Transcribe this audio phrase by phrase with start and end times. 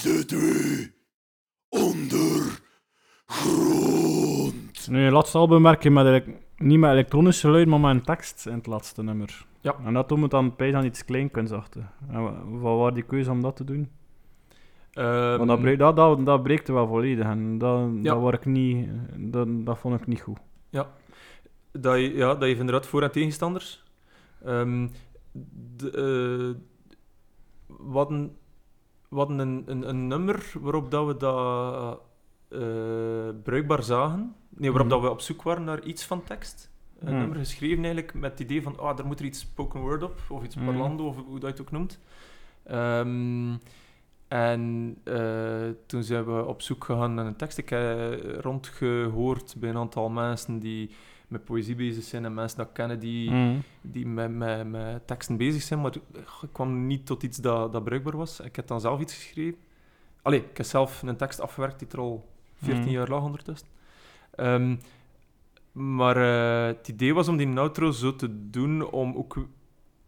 [0.00, 0.90] zitten we
[1.68, 2.64] ondergrond.
[4.90, 6.26] Nu, het laatste album werk je met
[6.56, 9.46] niet met elektronische geluid, maar met een tekst in het laatste nummer.
[9.60, 9.76] Ja.
[9.84, 11.84] En dat doen we dan bij aan iets kleinkunstachtig.
[12.08, 13.90] En wa- wat was die keuze om dat te doen?
[14.92, 17.24] Ehm, Want dat, breekt, dat, dat, dat breekt wel volledig.
[17.26, 18.14] En dat, Ja.
[18.20, 20.38] dat, ik niet, dat, dat vond ik niet goed.
[21.72, 23.84] dat, je, ja, dat heeft inderdaad voor- en tegenstanders.
[24.44, 24.88] Ehm
[25.76, 28.36] de, eh, hadden,
[29.16, 32.00] we hadden een, een, een nummer waarop dat we dat
[32.48, 34.34] eh, bruikbaar zagen.
[34.48, 34.96] Nee, waarop Mhm.
[34.96, 36.70] dat we op zoek waren naar iets van tekst.
[36.98, 37.18] Een Mhm.
[37.18, 40.20] nummer geschreven eigenlijk met het idee van, ah, daar moet er iets spoken word op,
[40.28, 40.64] of iets Mhm.
[40.64, 41.98] parlando, of hoe dat je het ook noemt.
[42.64, 43.54] Ehm,
[44.28, 47.58] en eh, toen zijn we op zoek gegaan naar een tekst.
[47.58, 50.90] Ik heb rondgehoord bij een aantal mensen die
[51.28, 53.56] met poëzie bezig zijn en mensen dat kennen die, Mhm.
[53.80, 55.94] die met, met, met teksten bezig zijn, maar
[56.42, 58.40] ik kwam niet tot iets dat, dat bruikbaar was.
[58.40, 59.58] Ik heb dan zelf iets geschreven.
[60.22, 62.28] Allee, ik heb zelf een tekst afgewerkt die er al
[62.62, 62.90] 14 Mhm.
[62.92, 63.68] jaar lag ondertussen.
[64.34, 64.76] Ehm,
[65.72, 69.46] maar eh, het idee was om die outro zo te doen om ook...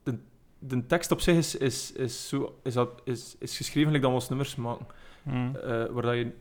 [0.03, 0.19] De,
[0.58, 4.10] de tekst op zich is, is, is, zo, is, dat- is, is geschreven like dat
[4.10, 4.86] we ons nummers maken.
[5.22, 5.56] Mhm.
[5.56, 6.32] Eh, waar dat je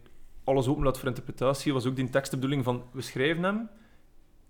[0.44, 3.70] alles open laat voor interpretatie, was ook die tekst de bedoeling van, we schrijven hem,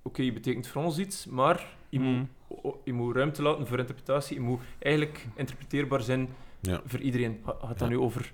[0.08, 3.80] oké, je betekent voor ons iets, maar je, moet, o- je moet ruimte laten voor
[3.80, 6.82] interpretatie, je moet eigenlijk interpreteerbaar zijn Ja.
[6.86, 7.40] voor iedereen.
[7.46, 7.88] Gaat dat Ja.
[7.88, 8.32] nu over,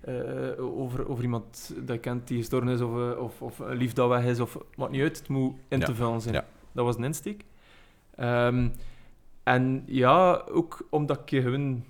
[0.00, 0.14] eh,
[0.58, 3.92] over, over iemand dat je kent die gestorven is, of, eh, of, of een lief
[3.92, 5.84] dat weg is, of maakt niet uit, het moet in Ja.
[5.86, 6.34] te vullen zijn.
[6.34, 6.46] Ja.
[6.72, 7.44] Dat was een insteek.
[8.14, 8.68] Ehm,
[9.42, 11.84] en ja, ook omdat ik gewoon...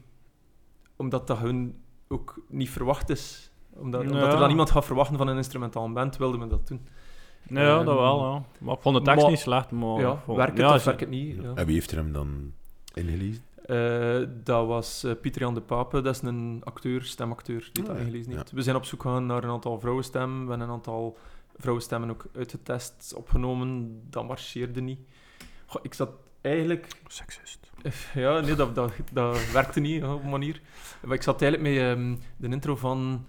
[0.96, 1.74] Omdat dat gewoon
[2.08, 3.50] ook niet verwacht is.
[3.72, 6.86] Omdat, omdat er dan iemand gaat verwachten van een instrumentaal band, wilden we dat doen.
[7.42, 8.42] Ja, dat wel, ja.
[8.61, 10.00] Maar ik vond de tekst maar- niet slecht, maar...
[10.00, 11.36] ja, vond- werkt het ja, of het niet?
[11.42, 11.53] Ja.
[11.55, 12.53] En wie heeft er hem dan
[12.95, 13.42] ingelezen?
[13.67, 17.89] Eh, dat was eh, Pieter Jan de Pape, dat is een acteur, stemacteur, die Ah,
[17.89, 18.03] dat ja.
[18.05, 18.50] ingelezen heeft.
[18.50, 18.56] Ja.
[18.56, 21.17] We zijn op zoek gegaan naar een aantal vrouwenstemmen, we hebben een aantal
[21.57, 24.98] vrouwenstemmen ook uitgetest, opgenomen, dat marcheerde niet.
[25.67, 27.70] Goh, ik zat eigenlijk Seksist.
[28.14, 30.61] Ja, nee, dat, dat, dat werkte niet op een manier.
[31.05, 33.27] Maar ik zat eigenlijk met ehm, de intro van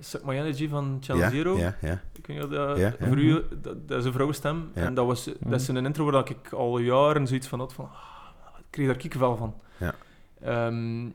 [0.00, 1.56] Suck My Energy van Channel ja, Zero.
[1.58, 2.02] Ja, ja.
[2.12, 3.06] Ik weet niet of dat, Ja, ja.
[3.06, 4.70] voor u, dat, dat is een vrouwenstem.
[4.74, 4.82] Ja.
[4.82, 7.84] En dat, was, dat is een intro waar ik al jaren zoiets van had van...
[7.84, 9.54] ah, ik kreeg daar kiekenvel van.
[9.76, 9.94] Ja.
[10.40, 11.08] Ehm,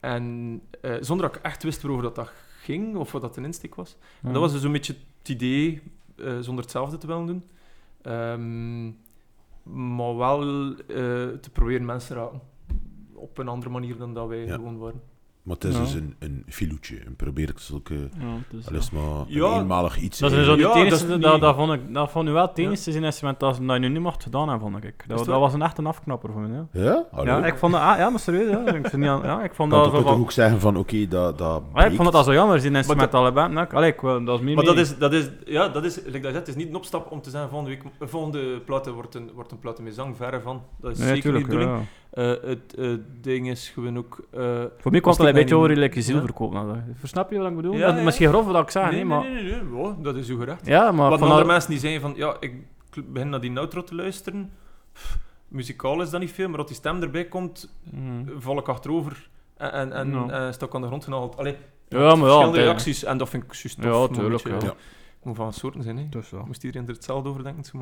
[0.00, 3.44] en eh, zonder dat ik echt wist waarover dat, dat ging, of wat dat een
[3.44, 3.96] insteek was.
[4.22, 5.82] En dat was dus een beetje het idee,
[6.16, 7.44] eh, zonder hetzelfde te willen doen.
[8.02, 8.86] Ehm,
[9.96, 10.86] maar wel eh,
[11.40, 12.40] te proberen mensen raken.
[13.12, 14.54] Op een andere manier dan dat wij Ja.
[14.54, 15.00] gewoon waren.
[15.46, 15.80] Maar het is Ja.
[15.80, 16.96] dus een, een filoetje.
[17.06, 17.94] En probeer ik zulke...
[17.94, 18.00] Ja,
[18.50, 18.78] dus, Al ja.
[18.78, 20.18] is het maar een Ja, eenmalig iets.
[20.18, 20.44] Dat in.
[20.44, 22.90] zo niet Ja, dat dat, niet- dat, vond ik, dat vond ik wel het enige
[22.92, 25.04] zijn instrument dat, dat je nu niet mocht gedaan hebben, vond ik.
[25.06, 26.66] Dat, dat was een echt een afknapper voor me, ja.
[26.82, 27.04] Ja?
[27.10, 27.30] Hallo?
[27.30, 28.66] Ja, ik vond dat, ah, ja, maar serieus, ja.
[28.74, 30.20] Ik, vind niet aan- ja, ik vond kan dat zo toch van...
[30.20, 32.76] ook zeggen van, oké, dat, dat Ah, ik vond dat al zo jammer, die dat-
[32.78, 33.52] instrumentale band.
[33.52, 35.96] Nou, allee, ik, wil- dat is meer Maar dat is, dat is, ja, dat is,
[35.96, 38.08] like dat je zegt, het is niet een opstap om te zeggen volgende week, eh,
[38.08, 40.62] volgende platen wordt een, wordt een platen met zang, verre van.
[40.80, 41.70] Dat is Nee, zeker niet de bedoeling.
[41.78, 41.84] ja.
[42.10, 42.88] Eh, het eh,
[43.20, 44.18] ding is gewoon ook...
[44.30, 46.22] eh, Voor mij kwam het Als een ik beetje over like, je ziel Ja.
[46.22, 46.94] verkopen.
[46.98, 47.72] Versnap je wat ik bedoel?
[47.72, 48.04] Ja, dat is ja.
[48.04, 49.30] misschien grof wat ik zeg, nee, nee, nee, maar...
[49.30, 50.66] nee, nee, nee, wow, dat is uw gerecht.
[50.66, 52.54] Ja, maar Wat van andere al- mensen die zeggen van, ja, ik
[53.06, 54.50] begin naar die outro te luisteren,
[54.92, 58.24] pff, muzikaal is dat niet veel, maar als die stem erbij komt, Mhm.
[58.38, 61.36] val ik achterover en, en, en eh, sta ik aan de grond genageld.
[61.36, 61.56] Allee,
[61.88, 62.64] Ja, maar ja, verschillende ja.
[62.64, 63.92] reacties en dat vind ik juist tof.
[63.92, 64.54] Ja, moet tuurlijk, ja.
[64.54, 66.06] Het moet van soorten zijn, hè.
[66.10, 66.42] Dus ja.
[66.46, 67.72] Moest iedereen er hetzelfde over denken, het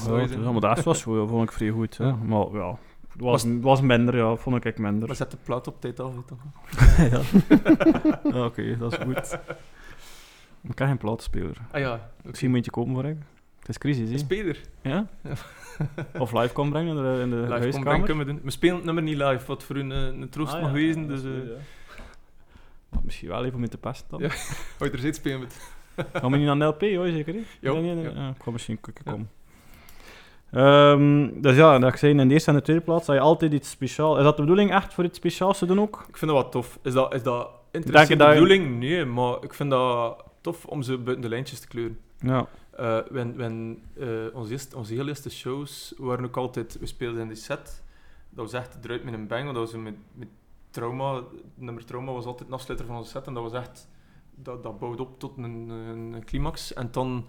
[0.00, 0.42] saai het- zijn.
[0.42, 1.96] ja, maar dat was wel, vond ik vrij goed.
[1.98, 2.04] Hè.
[2.04, 2.14] Ja.
[2.26, 2.78] Maar ja,
[3.12, 5.06] het was, was minder, ja, vond ik minder.
[5.06, 6.38] Maar zet de plaat op tijd af, toch?
[7.12, 7.20] ja,
[8.34, 9.38] ja oké, dat is goed.
[10.62, 11.56] Ik heb geen plaatspeler.
[11.70, 13.16] Ah ja, Misschien moet je kopen voor ik.
[13.58, 14.18] Het is crisis, hè?
[14.18, 14.60] speler.
[14.82, 15.06] Ja?
[16.18, 17.88] Of live kan brengen in de, in de Live huiskamer.
[17.92, 18.40] komen kunnen we doen.
[18.44, 21.02] We spelen het nummer niet live, wat voor een, een troost Ah, mag ja, wezen.
[21.02, 21.30] ja, Dus eh
[22.90, 23.00] ja.
[23.04, 24.20] Misschien wel even om in te pesten dan.
[24.20, 24.30] Ja.
[24.78, 25.74] ooit er zit spelen met.
[26.12, 27.34] Gaan we niet naar de LP, hoor, zeker?
[27.34, 27.40] hè?
[27.60, 28.04] Nee, nee, nee.
[28.04, 28.10] ja.
[28.22, 29.30] Ja, ik kan misschien een komen.
[30.52, 33.20] Ehm, dus ja, dat ik zei, in de eerste en de tweede plaats, dat je
[33.20, 34.18] altijd iets speciaals...
[34.18, 36.04] Is dat de bedoeling echt voor iets speciaals te doen ook?
[36.08, 36.78] Ik vind dat wat tof.
[36.82, 37.40] Is dat, is dat
[37.70, 38.78] Denk je intrinsiek de je- bedoeling?
[38.78, 41.98] Nee, maar ik vind dat tof om ze buiten de lijntjes te kleuren.
[42.18, 42.46] Ja.
[42.76, 46.78] Eh when, when, eh, onze, eerste, onze heel eerste shows waren ook altijd...
[46.80, 47.82] We speelden in die set.
[48.30, 50.28] Dat was echt eruit met een bang, want dat was met, met
[50.70, 51.20] trauma.
[51.54, 53.26] Nummer trauma was altijd een afsluiter van onze set.
[53.26, 53.88] En dat was echt...
[54.34, 56.72] Dat, dat bouwde op tot een, een, een climax.
[56.72, 57.24] En dan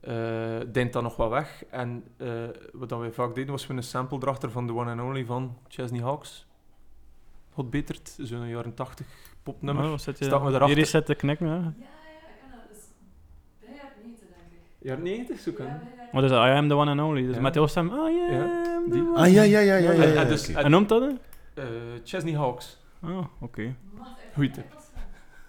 [0.00, 1.64] eh deint dat nog wat weg.
[1.70, 2.28] En eh,
[2.72, 5.24] wat dan wij vaak deden, was we een sample erachter van The One and Only
[5.24, 6.46] van Chesney Hawks.
[7.52, 9.06] Hot Betert, zo'n jaren 80
[9.42, 9.84] popnummer.
[9.90, 10.24] Oh, zit je...
[10.24, 10.68] Staat me erachter.
[10.68, 11.54] Hier is het te knikken, hè?
[11.54, 11.72] Ja, ja, ik
[12.40, 12.68] kan dat.
[12.68, 12.78] Dus
[13.60, 14.58] bij het niet, denk ik.
[14.78, 15.64] Jaren 90 zoeken.
[15.64, 15.80] Ja,
[16.12, 16.44] Wat is dat?
[16.46, 17.26] I am the one and only.
[17.26, 17.40] Dus Ja.
[17.40, 17.86] met heel stem...
[17.88, 19.00] I am Ja, the die.
[19.02, 20.02] one Ah, ja, ja, ja, ja, ja.
[20.02, 20.58] En- ja, en dus- oké.
[20.58, 21.12] en- noemt dat?
[21.54, 21.64] Eh,
[22.04, 22.80] Chesney Hawks.
[23.02, 23.60] Ah, oké.
[23.62, 23.76] Even.
[24.34, 24.64] Goeie tip.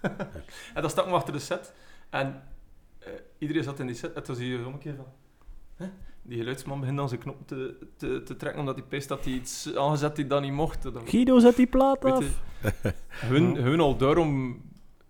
[0.74, 1.72] en dan stak me achter de set.
[2.10, 2.42] En
[3.40, 4.12] iedereen zat in die set.
[4.12, 5.06] En toen zie je zo'n keer van...
[5.76, 5.86] Hè?
[6.22, 9.32] Die geluidsman begint dan zijn knop te, te, te trekken, omdat hij pist dat hij
[9.34, 10.82] iets aangezet die dat niet mocht.
[10.82, 12.40] Dan, Guido, zet die plaat weet af.
[12.62, 12.94] je,
[13.32, 14.60] hun, hun al daarom...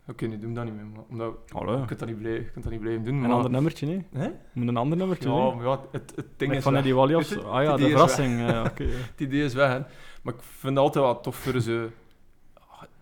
[0.08, 1.34] Oké, nu doen dat niet meer, maar omdat...
[1.46, 4.06] Je kunt dat niet blijven, je kunt dat niet blijven doen, Een ander nummertje, nee.
[4.12, 4.30] Hè?
[4.52, 5.54] Moet een ander nummertje, Ja, nee.
[5.54, 6.76] maar ja, het, het ding is van.
[6.76, 7.28] Eddie Walliams.
[7.28, 8.38] Weet je, Ah ja, het de verrassing.
[8.40, 8.84] ja, oké.
[9.10, 9.78] Het idee is weg, hè.
[10.22, 11.88] Maar ik vind het altijd wel tof voor ze...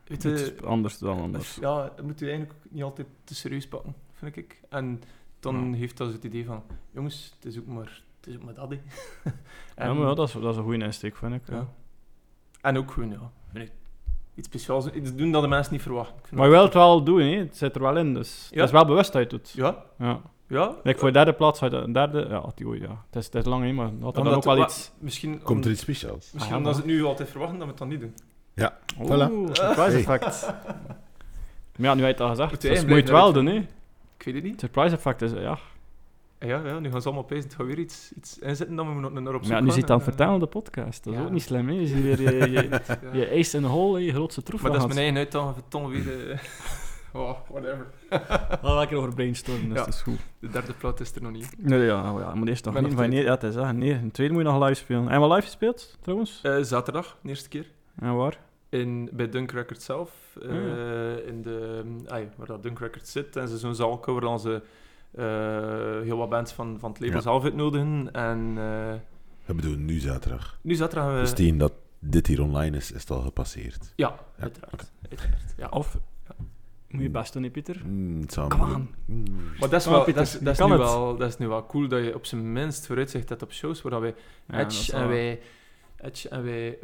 [0.05, 1.55] Weet Het je, is anders dan anders.
[1.61, 4.61] Ja, dat moet je eigenlijk niet altijd te serieus pakken, vind ik.
[4.69, 5.03] En
[5.41, 6.63] dan heeft dat het idee van...
[6.91, 8.77] Jongens, het is ook maar, het is ook maar dat, hè.
[9.85, 11.43] Ja, maar ja, dat is, dat is een goede insteek, vind ik.
[11.51, 11.67] ja.
[12.61, 13.73] En ook gewoon, ja, vind ik,
[14.35, 14.91] iets speciaals.
[14.91, 16.37] Iets doen dat de mensen niet verwachten.
[16.37, 17.37] Maar je dat- wilt het wel doen, hè.
[17.39, 18.15] het zit er wel in.
[18.15, 18.57] Dus Ja.
[18.57, 19.51] Het is wel bewust dat je het doet.
[19.51, 20.21] Ja, Ja.
[20.49, 20.75] ja.
[20.83, 22.27] Like voor de derde plaats, had een derde...
[22.29, 23.05] Ja, had die ooit, ja.
[23.07, 24.91] Het is, het is lang, hè, maar had er dan ook wel iets...
[24.99, 26.31] Misschien, Komt om- er iets speciaals?
[26.33, 28.15] misschien Ah, omdat ja, ze het nu altijd verwachten dat we het dan niet doen.
[29.07, 29.31] Voilà.
[29.33, 29.95] Oeh, surprise Hey.
[29.99, 30.47] effect.
[31.77, 32.51] Maar ja, nu heb je het al gezegd.
[32.51, 33.67] Moet Dus moet je het wel doen, hè.
[34.19, 34.61] Ik weet het niet.
[34.61, 35.59] Surprise effect is, ja.
[36.39, 37.45] Ja, ja, nu gaan ze allemaal pezen.
[37.45, 39.89] Het gaat weer iets, iets inzetten dat we moeten naar op zoek ja, nu zit
[39.89, 41.05] het eh, vertellen op de podcast.
[41.05, 41.25] Dat is ja.
[41.25, 41.75] ook niet slim, hè.
[41.75, 43.13] Je ziet weer je, je, ja.
[43.13, 44.63] je ace in the hole, je grootste troef.
[44.63, 46.31] Maar dat is mijn eigen Tom weer...
[46.31, 46.39] eh,
[47.21, 47.87] oh, whatever.
[48.63, 49.85] Wel lekker over brainstormen, dus Ja.
[49.85, 50.19] dat is goed.
[50.39, 51.55] De derde plaat is er nog niet.
[51.59, 52.95] Nee, ja, oh ja, maar eerst nog niet.
[52.95, 53.55] Van, nee, ja, het is.
[53.55, 55.09] Nee, een tweede moet je nog live spelen.
[55.09, 56.41] En wat live gespeeld, trouwens?
[56.43, 57.71] Eh, zaterdag, de eerste keer.
[57.99, 58.39] En waar?
[58.69, 60.37] In, bij Dunk Records zelf.
[60.43, 61.83] eh, Ah, in de,
[62.37, 63.37] waar dat Dunk Records zit.
[63.37, 64.63] En ze zo'n zaal cover dan ze
[65.11, 67.23] eh, heel wat bands van, van het label Ja.
[67.23, 68.13] zelf uitnodigen.
[68.13, 68.95] En eh,
[69.45, 70.59] We bedoelen nu zaterdag.
[70.63, 71.21] nu zaterdag gaan we...
[71.21, 73.93] Dus tegen dat dit hier online is, is het al gepasseerd.
[73.97, 74.93] Ja, Ja, uiteraard.
[75.09, 75.69] uiteraard ja.
[75.69, 75.99] Of?
[76.29, 76.35] Ja.
[76.89, 77.83] Moet je best doen, hè, Pieter?
[77.85, 78.25] Mm,
[79.07, 79.35] Mm.
[79.61, 81.49] Maar dat is, Oh, wel, Pieter, dat, is, dat, is nu wel, dat is nu
[81.49, 84.15] wel cool dat je op zijn minst vooruitzicht hebt op shows waar wij
[84.51, 85.41] Edge en wel- wij,
[86.01, 86.79] Edge en wij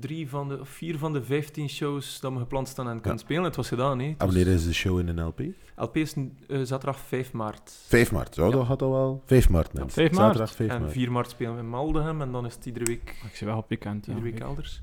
[0.00, 3.18] drie van de, of vier van de vijftien shows dat we gepland staan en kunnen
[3.20, 3.44] spelen.
[3.44, 4.06] Het was gedaan, hè.
[4.08, 5.40] Het En wanneer is de show in een LP?
[5.76, 6.14] LP is
[6.48, 7.72] eh, zaterdag 5 maart.
[7.86, 8.34] 5 maart.
[8.36, 8.50] Ja, Ja.
[8.50, 9.22] dat gaat al wel.
[9.26, 9.92] 5 maart, mensen.
[9.92, 10.22] 5 maart.
[10.36, 10.92] Zaterdag 5 En maart.
[10.92, 13.56] 4 maart spelen we in Maldegem en dan is het iedere week, Ik zie wel
[13.56, 14.80] op weekend, iedere week elders.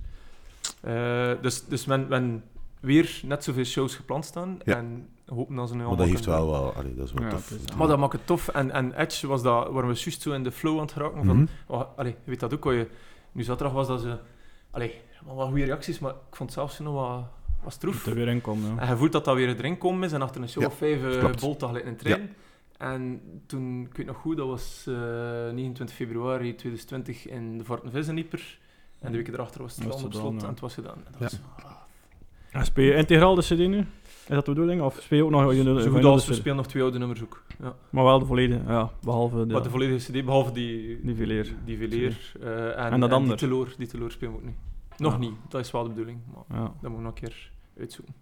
[0.81, 2.43] Eh, dus dus men, men
[2.79, 4.77] weer net zoveel shows gepland staan Ja.
[4.77, 6.73] en hopen dat ze nu Maar allemaal dat heeft wel wel...
[6.73, 7.51] Allee, dat is wel Ja, tof.
[7.51, 8.47] is- Maar dat maakt het tof.
[8.47, 11.25] En, en Edge was dat, waar we juist zo in de flow aan het geraken
[11.25, 11.35] van...
[11.35, 11.45] Mhm.
[11.67, 12.87] Oh, allee, je weet dat ook, wat je,
[13.33, 14.17] nu zaterdag was dat ze...
[14.71, 17.23] Allee, wel wat goede reacties, maar ik vond het zelfs nog wat,
[17.63, 17.93] wat stroef.
[17.93, 18.81] Moet er weer in komen, ja.
[18.81, 20.77] En je voelt dat dat weer erin komen is en achter een show Ja, of
[20.77, 21.39] vijf uh, klopt.
[21.41, 22.35] bolt dat gelijk in een trein.
[22.77, 28.57] En toen, ik weet nog goed, dat was eh 29 februari 2020 in de Vortenvissenieper.
[28.99, 30.95] En de week erachter was het Was wel op het slot en het was gedaan.
[31.05, 31.37] En dat Ja.
[31.55, 31.71] was, ah,
[32.51, 33.85] En Speel je integraal de CD nu?
[34.23, 34.81] Is dat de bedoeling?
[34.81, 37.43] Of speel je ook nog zo goed als we spelen nog twee oude nummers ook.
[37.61, 37.75] Ja.
[37.89, 38.91] Maar wel de volledige, ja.
[39.01, 39.53] Behalve de...
[39.53, 40.99] Maar de volledige CD, behalve die...
[41.03, 41.53] Die fileer.
[41.65, 42.31] Die fileer.
[42.41, 43.37] eh, en, En dat die ander.
[43.37, 44.55] teloor, die teloor spelen we ook niet.
[44.97, 45.17] Nog Ja.
[45.19, 46.19] niet, dat is wel de bedoeling.
[46.33, 46.63] Maar Ja.
[46.63, 48.13] dat moeten we nog een keer uitzoeken.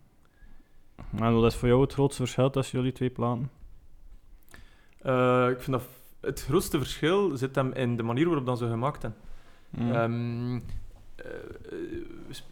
[1.17, 3.49] En wat is voor jou het grootste verschil tussen jullie twee platen?
[5.01, 5.87] Eh, ik vind dat
[6.19, 9.19] het grootste verschil zit hem in de manier waarop dat ze gemaakt hebben.
[9.69, 10.61] Mm.
[12.29, 12.45] Sp-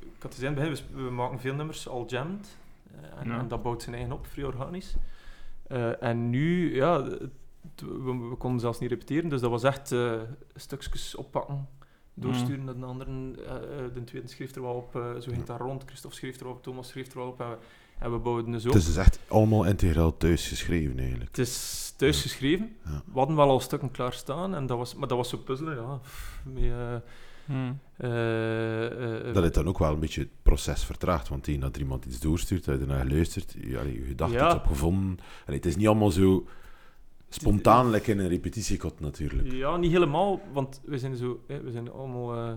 [0.00, 2.56] ik had het begin, we, we maken veel nummers al jammed.
[3.20, 3.38] En, Ja.
[3.38, 4.94] en dat bouwt zijn eigen op, vrij organisch.
[5.66, 7.20] Eh, en nu, ja, het-
[7.76, 10.12] we, we konden zelfs niet repeteren, dus dat was echt eh,
[10.54, 11.68] stukjes oppakken,
[12.14, 13.36] doorsturen naar de anderen.
[13.46, 13.54] eh,
[13.94, 15.82] de tweede schreef er wel op, zo ging dat rond.
[15.86, 17.40] Christophe schreef er wel op, Thomas schreef er wel op.
[17.40, 17.56] En we,
[17.98, 18.72] en we bouwden dus op.
[18.72, 21.28] Het is dus echt allemaal integraal thuis geschreven, eigenlijk.
[21.36, 22.76] Het is thuis geschreven.
[22.84, 23.02] Ja.
[23.12, 25.94] We hadden wel al stukken klaarstaan, en dat was, maar dat was zo puzzelen, ja.
[25.96, 26.62] pff, Met,
[27.48, 27.78] eh, Mm.
[27.96, 31.80] eh, eh, Dat het dan ook wel een beetje het proces vertraagt, want dat er
[31.82, 34.46] iemand iets doorstuurt, dat je ernaar luistert, ja, je gedacht Ja.
[34.46, 35.18] iets op gevonden.
[35.46, 36.46] En het is niet allemaal zo
[37.28, 39.52] spontaan, lekker in een repetitiekot natuurlijk.
[39.52, 42.52] Ja, niet helemaal, want we zijn, zo, hè, we zijn allemaal eh,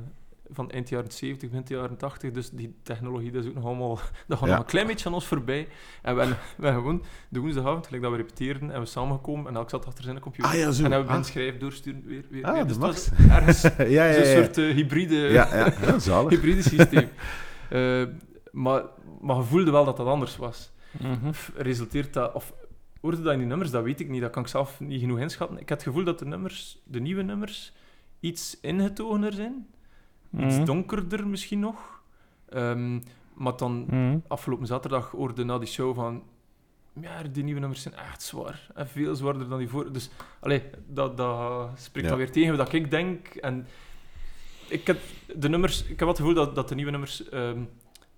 [0.53, 3.99] van eind jaren 70, begin jaren 80, dus die technologie dat is ook nog allemaal,
[4.27, 4.53] dat gaat Ja.
[4.53, 5.67] nog een klein beetje aan ons voorbij.
[6.01, 6.21] En we,
[6.55, 10.03] hebben- gewoon de woensdagavond, gelijk dat we repeteren, en we samengekomen en elk zat achter
[10.03, 10.51] zijn computer.
[10.51, 10.83] Ah ja, zo.
[10.83, 11.19] En hebben we Ah.
[11.19, 12.59] een schrijf doorsturen, weer, weer, Ah, weer.
[12.59, 12.89] dat Dus mag.
[12.95, 14.23] het was ergens ja, ja, ja.
[14.41, 15.15] soort eh, hybride...
[15.15, 16.29] ja, ja, ja, zalig.
[16.31, 17.09] hybride systeem.
[17.69, 18.03] Eh,
[18.51, 18.83] maar,
[19.21, 20.71] maar je voelde wel dat dat anders was.
[21.33, 22.53] F- Resulteert dat, of
[23.01, 25.19] hoorde dat in die nummers, dat weet ik niet, dat kan ik zelf niet genoeg
[25.19, 25.57] inschatten.
[25.59, 27.73] Ik heb het gevoel dat de nummers, de nieuwe nummers,
[28.19, 29.67] iets ingetogener zijn.
[30.37, 30.65] Iets Mhm.
[30.65, 32.01] donkerder misschien nog.
[32.49, 32.99] Ehm,
[33.33, 34.17] maar dan, Mhm.
[34.27, 36.23] afgelopen zaterdag hoorde na die show van...
[37.01, 38.67] Ja, die nieuwe nummers zijn echt zwaar.
[38.75, 39.91] En veel zwaarder dan die voor.
[39.91, 40.09] Dus,
[40.39, 42.11] allee, dat, dat spreekt Ja.
[42.13, 43.27] dan weer tegen wat ik denk.
[43.27, 43.67] En
[44.69, 44.99] ik heb
[45.35, 45.85] de nummers...
[45.87, 47.59] Ik heb het gevoel dat, dat de nieuwe nummers ehm,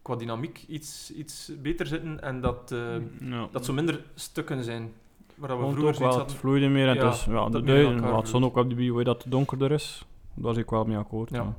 [0.01, 2.21] qua dynamiek iets, iets beter zitten.
[2.21, 2.75] En dat,
[3.19, 3.47] Ja.
[3.51, 4.91] dat zo minder stukken zijn.
[5.35, 7.25] Waar dat we Want vroeger ook wel, zoiets het vloeide meer en Ja, het is,
[7.25, 10.05] ja, dat de duiden, het stond ook op die hoe dat het donkerder is.
[10.35, 11.29] Daar was ik wel mee akkoord.
[11.29, 11.55] Ja.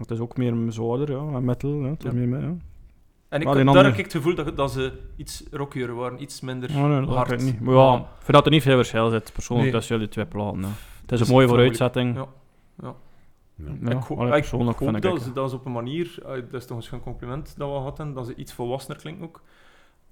[0.00, 2.16] Het is ook meer zwaarder, ja, en metal, ja, het is Ja.
[2.26, 2.54] meer ja.
[3.28, 6.40] En ik, daar andere- heb ik het gevoel dat, dat ze iets rockier waren, iets
[6.40, 7.30] minder Oh, nee, dat hard.
[7.30, 7.60] ik niet.
[7.60, 9.78] Maar ja, ik vind dat er niet veel verschil zit, persoonlijk, Nee.
[9.78, 10.62] tussen jullie twee platen.
[10.62, 10.68] hè.
[10.68, 12.14] Het is Dus een mooie ik vooruitzetting.
[12.16, 12.26] Ja.
[12.82, 12.94] Ja.
[13.82, 15.24] Ja, ik, ho- allee, ik persoonlijk hoop vind ik dat ook.
[15.26, 18.14] ze, dat ze op een manier, eh, dat is toch een compliment dat we hebben,
[18.14, 19.42] dat ze iets volwassener klinken ook.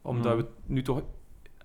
[0.03, 0.39] Omdat Mm.
[0.41, 1.03] we nu toch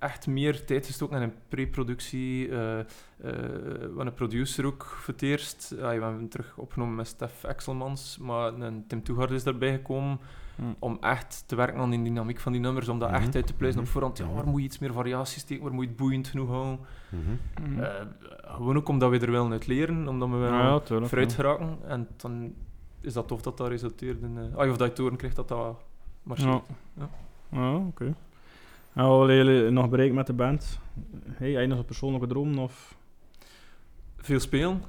[0.04, 2.50] echt meer tijd gestoken in pre-productie.
[2.50, 2.86] eh eh,
[3.18, 5.68] we hebben een producer ook voor het eerst.
[5.78, 9.72] Ja, we hebben hem terug opgenomen met Stef Exelmans, maar een Tim Toegaard is daarbij
[9.74, 10.20] gekomen
[10.56, 10.76] Mm.
[10.80, 13.22] om echt te werken aan die dynamiek van die nummers, om dat Mhm.
[13.22, 13.90] echt uit te pluizen Mhm.
[13.90, 14.18] op voorhand.
[14.18, 14.34] Ja, Mhm.
[14.36, 16.80] waar moet je iets meer variaties steken, waar moet je het boeiend genoeg houden?
[17.10, 17.70] Mhm.
[17.72, 17.80] Mm.
[17.80, 17.90] Eh,
[18.44, 21.10] gewoon ook omdat we er willen uit leren, omdat we willen Ja, ja, tuurlijk.
[21.10, 21.36] vooruit ja.
[21.36, 21.78] geraken.
[21.88, 22.54] En dan
[23.02, 24.38] is dat tof dat dat resulteert in...
[24.56, 25.78] ah, of dat je toren krijgt dat dat
[26.24, 26.64] marcheert.
[26.96, 27.10] Ja.
[27.52, 27.60] Ja.
[27.60, 28.14] Ja, oké.
[28.94, 30.80] En wat willen jullie nog bereiken met de band?
[31.30, 32.60] Hey, nog een persoonlijke droom?
[32.60, 32.98] Of...
[34.18, 34.82] Veel spelen,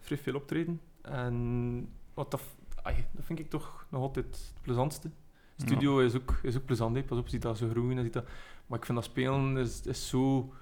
[0.00, 0.80] vrij veel optreden.
[1.02, 2.40] En wat dat,
[2.82, 5.10] dat vind ik toch nog altijd het plezantste.
[5.56, 7.02] Studio is, ook, is ook plezant, hè.
[7.02, 7.96] pas op, je ziet dat zo groeien.
[7.98, 8.24] en ziet dat,
[8.66, 10.52] maar ik vind dat spelen is, is zo...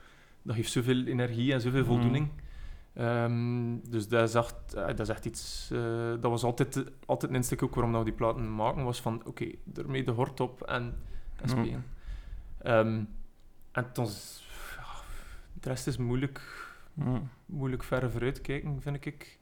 [0.43, 1.87] Dat geeft zoveel energie en zoveel Mm.
[1.87, 2.29] voldoening.
[2.95, 5.71] Ehm, dus dat is echt, eh, dat is echt iets...
[5.73, 9.23] eh, dat was altijd, altijd een insteek ook waarom we die platen maken, was van
[9.27, 10.83] oké, ermee de hort op en,
[11.37, 11.63] en Ja.
[11.63, 11.85] spelen.
[12.63, 13.01] Ehm,
[13.73, 14.07] en toen...
[15.61, 16.41] de rest is moeilijk
[16.95, 17.23] Ja.
[17.47, 19.39] moeilijk verder vooruit kijken, vind ik.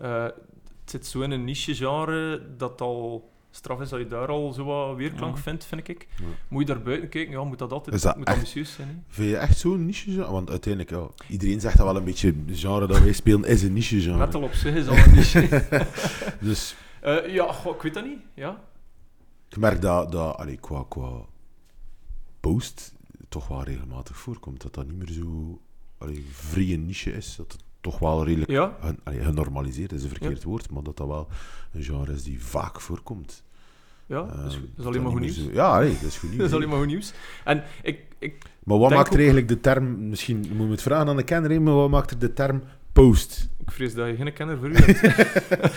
[0.00, 4.52] Eh, het zit zo in een niche-genre dat al straf is dat je daar al
[4.52, 5.42] zo wat weerklank Ja.
[5.42, 6.08] vindt, vind ik.
[6.48, 7.32] Moet je daar buiten kijken?
[7.32, 8.88] Ja, moet dat altijd Is dat moet echt- ambitieus zijn.
[8.88, 8.94] Hè?
[9.08, 10.30] Vind je echt zo'n niche genre?
[10.32, 13.62] Want uiteindelijk, ja, iedereen zegt dat wel een beetje, het genre dat wij spelen is
[13.62, 14.18] een niche genre.
[14.18, 15.64] Metal op zich is al een niche.
[16.40, 18.18] Dus Eh, ja, goh, ik weet dat niet.
[18.34, 18.60] Ja.
[19.48, 21.20] ik merk dat, dat allee, qua, qua
[22.52, 22.94] post
[23.28, 24.62] toch wel regelmatig voorkomt.
[24.62, 25.58] Dat dat niet meer zo
[25.98, 27.34] allee, vrije niche is.
[27.36, 28.76] Dat het toch wel redelijk Ja.
[28.80, 31.28] gen- allee, genormaliseerd is, een verkeerd woord, maar dat dat wel
[31.72, 33.42] een genre is die vaak voorkomt.
[34.06, 35.36] Ja, dat is, Ehm, dat is alleen maar goed nieuws.
[35.44, 36.36] zo- Ja, dat is goed nieuws.
[36.42, 37.12] Dat is alleen maar goed nieuws.
[37.44, 41.08] En ik, ik, Maar wat maakt er eigenlijk de term, misschien moeten we het vragen
[41.08, 42.62] aan de kenner, maar wat maakt er de term
[42.92, 43.48] post?
[43.64, 45.00] ik vrees dat je geen kenner voor u hebt.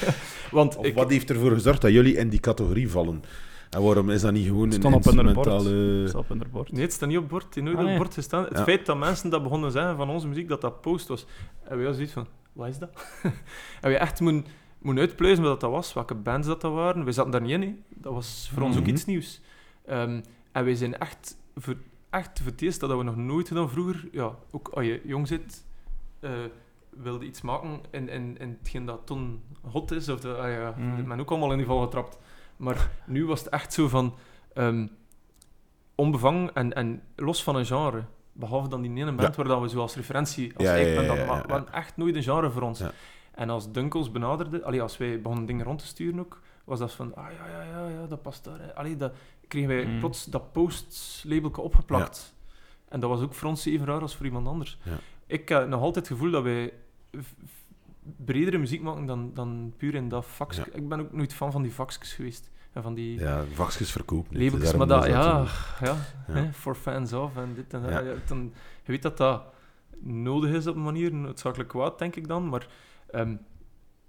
[0.52, 3.24] Want Of ik, wat heeft ervoor gezorgd dat jullie in die categorie vallen?
[3.72, 5.48] En waarom is dat niet gewoon een Staan op hun bord.
[5.48, 6.66] instrumentale...
[6.72, 7.56] Nee, het staat niet op bord.
[7.56, 7.98] Het nooit Ah, op nee.
[7.98, 8.44] bord gestaan.
[8.44, 8.64] Het Ja.
[8.64, 11.26] feit dat mensen dat begonnen zeggen van onze muziek, dat dat post was.
[11.64, 12.90] En wij zoiets van, wat is dat?
[13.82, 14.46] en we echt moeten,
[14.80, 17.06] moeten uitpluizen wat dat was, welke bands dat, dat waren.
[17.06, 17.84] We zaten daar niet in.
[17.90, 18.92] Dat was voor ons ook Mhm.
[18.92, 19.42] iets nieuws.
[19.86, 21.76] Ehm, en wij zijn echt voor,
[22.10, 24.08] echt voor het eerst, dat we nog nooit gedaan vroeger.
[24.12, 25.64] Ja, ook als je jong zit,
[26.20, 26.32] eh,
[26.90, 30.10] wilde iets maken in, in, in hetgeen dat toen hot is.
[30.10, 31.08] Of de, ah ja, Mhm.
[31.08, 32.18] men ook allemaal in die val getrapt.
[32.62, 34.16] Maar nu was het echt zo van...
[34.54, 34.88] ehm,
[35.96, 38.04] onbevangen en, en los van een genre.
[38.34, 40.54] Behalve dan die ene band waar dat we zo als referentie...
[40.58, 41.46] Als Ja, ik ja, ben ja, dat, ja, maar ja.
[41.46, 42.80] we hadden echt nooit een genre voor ons.
[42.80, 42.92] Ja.
[43.32, 44.64] En als Dunkels benaderde...
[44.64, 47.16] Allee, als wij begonnen dingen rond te sturen ook, was dat van...
[47.16, 48.60] Ah ja, ja, ja, ja dat past daar.
[48.60, 48.76] hè.
[48.76, 49.14] Allee, dat
[49.48, 50.00] kregen wij Mm.
[50.00, 52.34] plots dat post-labelke opgeplakt.
[52.90, 54.78] En dat was ook voor ons even raar als voor iemand anders.
[54.84, 54.98] Ja.
[55.26, 56.74] Ik heb nog altijd het gevoel dat wij
[58.26, 60.28] bredere muziek maken dan, dan puur in dat.
[60.50, 60.66] Ja.
[60.74, 62.50] Ik ben ook nooit fan van die vakjes geweest.
[62.74, 64.60] En van die Ja, vakjes verkopen.
[64.60, 65.46] Daarom maar dat, ja,
[65.82, 65.96] ja, Ja.
[66.34, 67.92] Hè, voor fans of en dit en dat.
[67.92, 68.00] Ja.
[68.00, 68.54] Ja, dan,
[68.84, 69.44] je weet dat dat
[70.00, 72.50] nodig is op een manier, noodzakelijk kwaad, denk ik dan.
[72.50, 72.68] Maar
[73.12, 73.36] ehm,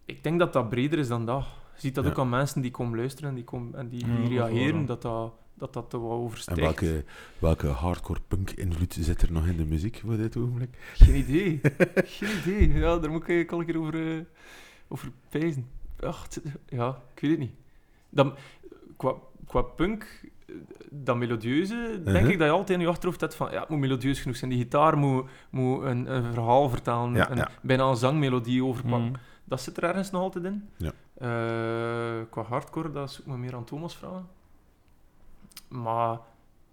[0.05, 1.45] ik denk dat dat breder is dan dat.
[1.75, 2.11] Je ziet dat Ja.
[2.11, 5.33] ook aan mensen die komen luisteren en die, komen, en die, die reageren, dat dat,
[5.73, 6.61] dat dat wel En overstijgt.
[6.61, 7.05] welke,
[7.39, 10.79] welke hardcore punk invloed zit er nog in de muziek voor dit ogenblik?
[10.95, 11.61] Geen idee.
[11.95, 12.73] Geen idee.
[12.73, 14.25] Ja, daar moet ik al een keer over, eh,
[14.89, 15.67] over pijzen.
[16.01, 16.27] Ach,
[16.69, 17.53] ja, ik weet het niet.
[18.09, 18.35] Dan,
[18.97, 19.15] qua,
[19.47, 20.55] qua punk, eh,
[20.91, 22.31] dat melodieuze, denk Mhm.
[22.31, 24.51] ik dat je altijd in je achterhoofd hebt van, ja, het moet melodieus genoeg zijn.
[24.51, 27.51] Die gitaar moet, moet een, een verhaal vertalen, Ja, een, ja.
[27.63, 29.09] bijna een zangmelodie overpakken.
[29.09, 29.17] Mm.
[29.45, 30.69] Dat zit er ergens nog altijd in.
[30.77, 30.93] Ja.
[31.15, 34.27] Eh, qua hardcore, dat zoek me meer aan Thomas vragen.
[35.69, 36.19] Maar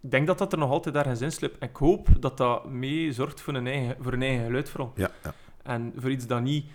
[0.01, 1.57] ik denk dat dat er nog altijd ergens in slipt.
[1.57, 4.91] En ik hoop dat dat mee zorgt voor een eigen, voor een eigen geluid vooral.
[4.95, 5.33] Ja, ja.
[5.63, 6.65] En voor iets dat niet...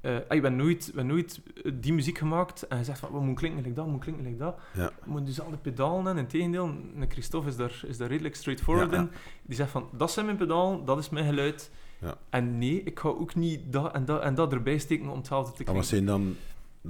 [0.00, 1.40] eh ah, je bent nooit, je bent nooit
[1.74, 4.32] die muziek gemaakt en je zegt van, we moeten klinken like dat, we moeten klinken
[4.32, 4.58] like dat.
[4.74, 4.90] Ja.
[5.04, 6.18] We moeten dus al die pedalen in.
[6.18, 6.66] Integendeel,
[6.98, 9.02] en Christophe is daar, is daar redelijk straightforward Ja, ja.
[9.02, 9.10] in.
[9.42, 11.70] Die zegt van, dat zijn mijn pedalen, dat is mijn geluid.
[12.00, 12.16] Ja.
[12.30, 15.52] En nee, ik ga ook niet dat en dat en dat erbij steken om hetzelfde
[15.52, 16.36] te En wat zijn dan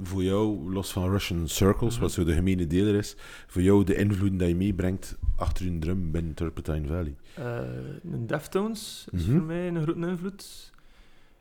[0.03, 2.01] voor jou, los van Russian Circles, Mhm.
[2.01, 3.15] wat zo de gemene deler is,
[3.47, 7.15] voor jou de invloeden die je meebrengt achter een drum binnen Turpentine Valley?
[7.33, 7.59] Eh,
[8.11, 9.37] een Deftones is Mhm.
[9.37, 10.71] voor mij een grote invloed.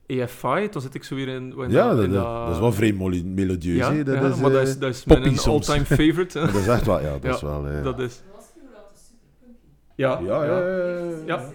[0.06, 2.58] EFI, dan zit ik zo weer in, in ja, dat, dat, in dat, dat is
[2.60, 2.92] wel vrij
[3.24, 3.76] melodieus.
[3.76, 4.04] Ja, hè.
[4.04, 6.38] dat ja, is, maar dat eh, is, dat is poppy mijn all-time favorite.
[6.46, 7.66] dat is echt wel, ja, dat Ja, is wel...
[7.66, 8.16] eh, dat is...
[8.26, 9.66] Dat was vroeger altijd super punky.
[9.94, 11.52] Ja, ja, ja, ja, ja, Ja.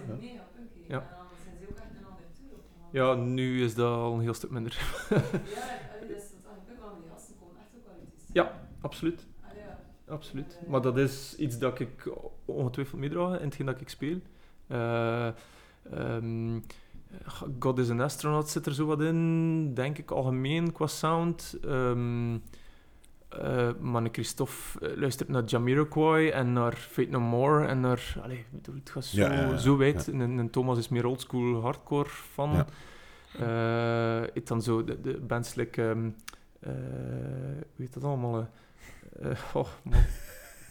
[0.88, 1.06] Ja.
[2.92, 4.72] Ja, nu is dat al een heel stuk minder.
[5.10, 5.30] Ja, allee, dat
[6.16, 8.27] is dat eigenlijk ook wel, die gasten komen echt ook wel uit die Ja.
[8.44, 8.58] Scene.
[8.80, 9.26] Absoluut.
[9.50, 9.78] Allee, ja.
[10.14, 10.58] absoluut.
[10.68, 12.10] Maar dat is iets dat ik
[12.44, 14.20] ongetwijfeld meedraag in hetgeen dat ik speel.
[14.66, 15.28] Eh,
[15.92, 16.60] ehm,
[17.58, 21.58] God is an Astronaut zit er zo wat in, denk ik, algemeen qua sound.
[21.64, 22.36] Ehm
[23.28, 28.16] eh Manne Christophe eh, luistert naar Jamiroquai en naar Fate No More en naar...
[28.22, 30.04] Allee, ik bedoel, het gaat zo, Ja, ja, ja, zo wijd.
[30.06, 30.12] ja.
[30.12, 32.50] En, en Thomas is meer oldschool hardcore fan.
[32.50, 32.66] Ja.
[33.38, 35.88] Eh, het dan zo de, de bands like...
[35.88, 36.10] ehm
[36.58, 38.38] eh, hoe heet dat allemaal?
[39.20, 39.30] eh?
[39.30, 40.00] Eh, oh, man.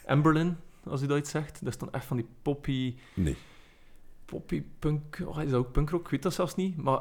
[0.06, 1.60] Amberlin, als u dat iets zegt.
[1.64, 2.96] Dat is dan echt van die poppy...
[3.14, 3.38] Nee.
[4.26, 5.22] Poppy punk...
[5.26, 6.02] Oh, is dat ook punkrock?
[6.06, 6.78] Ik weet dat zelfs niet.
[6.78, 7.00] Maar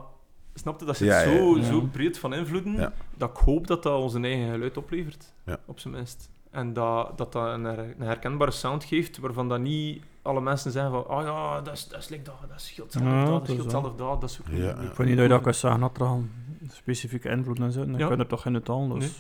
[0.55, 1.63] snapte dat zit Ja, ja, zo, ja.
[1.65, 2.73] zo breed van invloeden...
[2.73, 2.93] Ja.
[3.17, 5.33] dat ik hoop dat dat onze eigen geluid oplevert.
[5.45, 5.59] Ja.
[5.65, 6.31] Op zijn minst.
[6.51, 10.71] En dat dat, dat een, her- een herkenbare sound geeft, waarvan dat niet alle mensen
[10.73, 13.17] zeggen van oh ja, dat is, dat is like dat, dat is heel hetzelfde Ja,
[13.25, 14.91] dat, dat dat is heel hetzelfde dat, dat is ook Ja, een- ja.
[14.91, 15.81] Ik weet niet dat je dat kan zeggen
[16.67, 17.89] dat specifieke invloed in zit.
[17.89, 18.09] Ik Ja.
[18.09, 18.89] kan er toch in het al.
[18.89, 18.99] Dus.
[18.99, 19.11] Nee.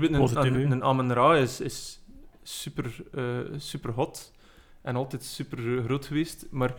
[0.00, 2.02] Bijvoorbeeld een, een, een Amen Ra is, is
[2.42, 4.32] super, eh, super hot
[4.82, 6.74] en altijd super groot geweest, maar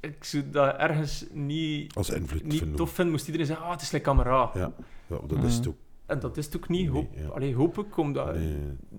[0.00, 2.76] ik zou dat ergens niet, Als invloed niet vinden.
[2.76, 4.50] tof vinden, moest iedereen zeggen, ah, het is like Amen Ra.
[4.54, 4.72] Ja,
[5.06, 5.76] ja, dat is het ook.
[6.06, 6.80] En dat is het ook niet.
[6.80, 7.28] Nee, Hoop, ja.
[7.28, 8.56] allee, hoop ik, omdat Nee.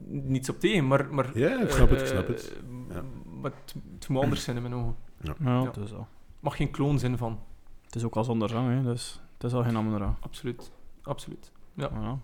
[0.07, 1.13] niets op tegen, maar...
[1.13, 2.51] maar Ja, ik snap het, ik snap het.
[2.89, 3.03] eh, Ja.
[3.41, 4.95] Maar het, het moet anders zijn in mijn ogen.
[5.21, 5.65] Ja, Ja.
[5.65, 6.07] het is al.
[6.39, 7.39] mag geen kloon zijn van.
[7.85, 10.09] Het is ook al zonder zang, hè, dus het is al geen andere.
[10.19, 10.71] Absoluut.
[11.01, 11.51] Absoluut.
[11.73, 11.89] Ja.
[12.01, 12.17] Ja.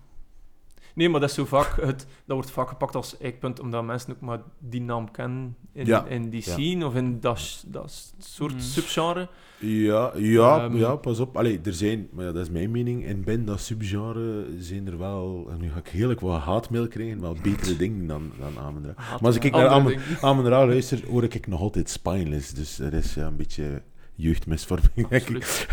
[0.94, 1.76] Nee, maar dat is zo vaak...
[1.80, 5.86] Het, dat wordt vaak gepakt als eikpunt, omdat mensen ook maar die naam kennen in,
[5.86, 6.04] Ja.
[6.06, 6.52] in die Ja.
[6.52, 8.60] scene of in dat, dat soort Mm.
[8.60, 9.28] subgenre.
[9.58, 10.76] Ja, ja, Ehm.
[10.76, 11.36] ja, pas op.
[11.36, 14.98] Allee, er zijn, maar ja, dat is mijn mening, in binnen dat subgenre zijn er
[14.98, 18.80] wel, en nu ga ik heerlijk wat haatmail krijgen, wel betere dingen dan, dan.
[18.82, 20.22] Maar als ik naar Andere Amen, dingen.
[20.22, 23.82] Amen Ra luister, hoor ik nog altijd Spineless, dus er is ja, een beetje
[24.14, 25.12] jeugdmisvorming.
[25.12, 25.66] Absoluut.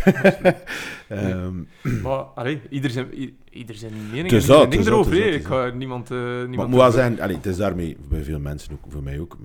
[1.08, 1.62] Ehm,
[2.02, 5.26] maar, allee, ieder zijn, ieder zijn mening en ding erover.
[5.26, 6.08] Ik ga niemand...
[6.08, 8.84] maar niemand het moet wel over- zijn, allee, het is daarmee, bij veel mensen, ook
[8.92, 9.36] voor mij ook,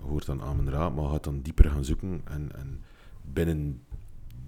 [0.00, 2.82] hoort dan Amen Ra, maar gaat dan dieper gaan zoeken en, en
[3.22, 3.80] binnen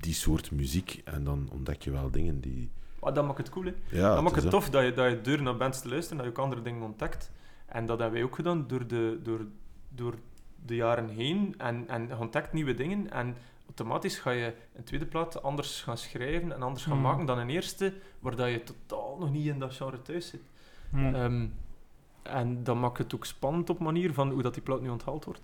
[0.01, 2.71] die soort muziek, en dan ontdek je wel dingen die...
[3.01, 3.73] Maar dat maakt het cool, hè.
[3.91, 6.27] Ja, dat maakt het tof dat je, dat je deur naar bands te luisteren, dat
[6.27, 7.31] je ook andere dingen ontdekt.
[7.67, 9.47] En dat hebben wij ook gedaan door de, door,
[9.89, 10.15] door
[10.67, 11.55] de jaren heen.
[11.59, 13.11] En, en je ontdekt nieuwe dingen.
[13.11, 13.37] En
[13.79, 17.03] automatisch ga je een tweede plaat anders gaan schrijven en anders gaan Mm.
[17.03, 20.41] maken dan een eerste, waar dat je totaal nog niet in dat genre thuis zit.
[20.93, 21.13] Ja.
[21.13, 21.47] Ehm,
[22.23, 25.25] en dat maakt het ook spannend op manier van hoe dat die plaat nu onthaald
[25.25, 25.41] wordt.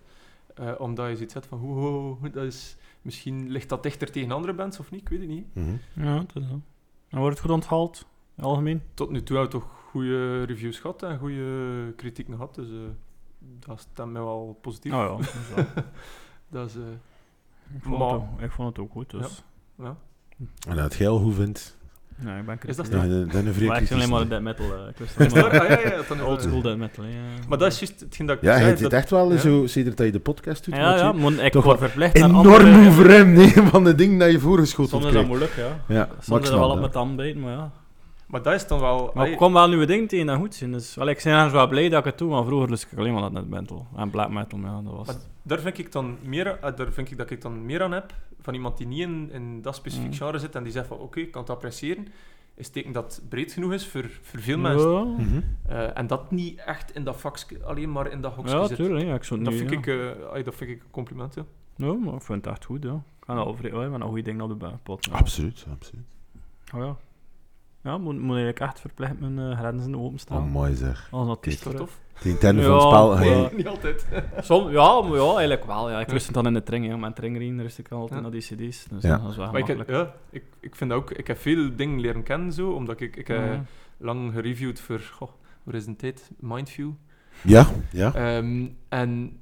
[0.54, 4.30] Eh, omdat je zoiets hebt van, ho, ho, dat is, misschien ligt dat dichter tegen
[4.30, 5.54] andere bands of niet, ik weet het niet.
[5.54, 5.76] Mhm.
[5.92, 6.60] ja, het is zo.
[7.08, 8.06] En wordt het goed onthaald?
[8.38, 8.82] Algemeen?
[8.94, 12.74] Tot nu toe hebben we toch goede reviews gehad en goede kritieken gehad, dus eh,
[13.38, 14.92] dat stemt mij wel positief.
[14.92, 15.64] Oh ja, dat is wel.
[16.48, 16.82] Dat is, eh,
[17.76, 19.10] ik, vond Maar- het ook, ik vond het ook goed.
[19.10, 19.42] Dus.
[19.78, 19.96] ja.
[20.68, 21.76] En dat jij hoe vindt,
[22.16, 23.08] Nee, ik ben Is dat kritisch.
[23.32, 24.66] dan, een vrij Maar ik alleen maar kritisch- dead metal.
[24.76, 27.04] eh, Ik wist ah, ja, ja, is old school dead metal.
[27.04, 27.10] Ja.
[27.48, 29.38] Maar dat is juist hetgeen dat ik Ja, zei, hij zit dat- echt wel ja.
[29.38, 31.88] zo, sinds dat je de podcast doet, Ja, je ja, moet ik toch word wel
[31.88, 35.52] verplicht aan enorm overremd nee, van de dingen dat je voorgeschoteld Soms is dat moeilijk,
[35.56, 35.62] ja.
[35.94, 36.80] Ja, maar Soms ik is dat wel op dat.
[36.80, 37.70] mijn tand bijten, maar ja.
[38.34, 39.10] Maar dat is dan wel...
[39.14, 40.72] Maar ik kom wel nieuwe dingen tegen dat goed zijn.
[40.72, 42.98] Dus, wel, ik ben ergens wel blij dat ik het doe, maar vroeger lust ik
[42.98, 43.86] alleen maar dat net metal.
[43.96, 45.06] En black metal, ja, dat was...
[45.06, 47.92] Maar daar vind ik dan meer, eh, daar vind ik dat ik dan meer aan
[47.92, 50.12] heb van iemand die niet in, in dat specifiek Mm.
[50.14, 52.06] genre zit en die zegt van oké, ik kan het appreciëren,
[52.54, 54.90] is teken dat het breed genoeg is voor, voor veel mensen.
[54.92, 55.40] Ja, Mhm.
[55.68, 58.76] Eh, en dat niet echt in dat vakje, alleen maar in dat hokje ja zit.
[58.76, 59.06] tuurlijk.
[59.06, 59.78] Ja, ik zou Dat vind, ja.
[59.78, 61.44] ik, eh, allee, dat vind ik een compliment, ja.
[61.76, 63.02] Ja, maar ik vind het echt goed, ja.
[63.20, 63.34] Ik ja,
[63.88, 65.04] maar een goede ding op de pot.
[65.04, 65.12] Ja.
[65.12, 66.04] Absoluut, absoluut.
[66.74, 66.96] Oh, ja.
[67.84, 70.42] Ja, moet, moet eigenlijk echt verplicht mijn eh, grenzen openstaan.
[70.42, 71.08] Oh, mooi zeg.
[71.10, 71.54] Als dat Kijk.
[71.54, 71.98] is tof?
[72.14, 73.50] Het interne van Ja, het spel ja.
[73.56, 74.06] Niet altijd.
[74.40, 75.90] Som, ja, maar ja, eigenlijk wel.
[75.90, 76.00] Ja.
[76.00, 76.12] Ik Ja.
[76.12, 76.96] lust het dan in de tring, ja.
[76.96, 78.20] mijn tringrien rust ik altijd Ja.
[78.20, 78.84] naar die cd's.
[78.84, 79.18] Dus Ja.
[79.18, 80.06] dat is wel Maar ik, gemakkelijk.
[80.06, 81.10] ja, ik, ik vind ook...
[81.10, 83.16] Ik heb veel dingen leren kennen, zo, omdat ik...
[83.16, 83.64] Ik heb Ja.
[83.96, 85.00] lang gereviewd voor...
[85.00, 85.30] Goh,
[85.62, 86.30] waar is een tijd?
[86.38, 86.90] Mindview.
[87.42, 88.14] Ja, ja.
[88.14, 89.38] Ehm, en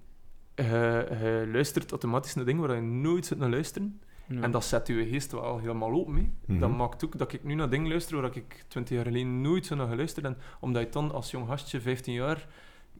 [0.55, 4.01] je, je luistert automatisch naar dingen waar je nooit zit naar luisteren.
[4.27, 4.41] Ja.
[4.41, 6.15] En dat zet je geest wel helemaal open.
[6.15, 6.33] Mee.
[6.45, 6.59] Mhm.
[6.59, 9.67] Dat maakt ook dat ik nu naar dingen luister waar ik 20 jaar geleden nooit
[9.67, 12.47] zo naar geluisterd En omdat je dan als jong gastje, 15 jaar,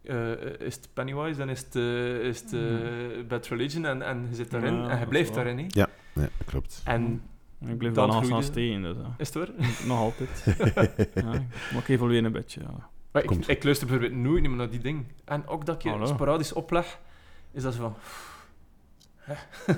[0.03, 0.31] eh,
[0.61, 2.61] is het Pennywise en is het, eh, is het eh,
[3.29, 5.59] Bad Religion en, en je zit daarin Ja, en je blijft daarin.
[5.59, 5.65] hè.
[5.69, 6.81] Ja, dat klopt.
[6.85, 7.23] En
[7.67, 9.15] Ik blijf dan dan groeide- aan steken, dus ja.
[9.19, 9.49] is het waar?
[9.89, 10.45] nog altijd.
[11.15, 11.23] ja,
[11.73, 12.91] maar ik evolueer een beetje, ja.
[13.13, 15.07] Maar ik, luister bijvoorbeeld nooit meer naar die dingen.
[15.25, 16.07] En ook dat ik je Hallo.
[16.07, 16.99] sporadisch opleg,
[17.53, 17.95] is dat zo van...
[19.17, 19.35] hè,